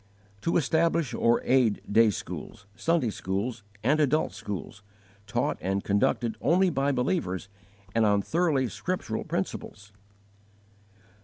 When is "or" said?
1.13-1.43